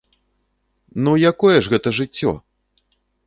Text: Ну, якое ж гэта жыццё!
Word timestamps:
Ну, 1.07 1.11
якое 1.31 1.53
ж 1.67 1.73
гэта 1.75 1.89
жыццё! 1.99 2.31